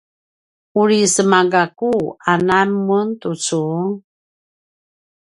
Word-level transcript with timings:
uri 0.81 0.99
sema 1.13 1.41
gakku 1.51 1.93
anan 2.31 2.69
mun 2.85 3.07
tucu? 3.21 3.63